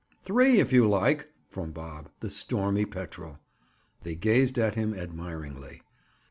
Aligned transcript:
"Three, 0.23 0.59
if 0.59 0.73
you 0.73 0.89
like!" 0.89 1.27
from 1.47 1.73
Bob, 1.73 2.09
the 2.21 2.31
stormy 2.31 2.85
petrel. 2.87 3.37
They 4.01 4.15
gazed 4.15 4.57
at 4.57 4.73
him 4.73 4.95
admiringly. 4.95 5.83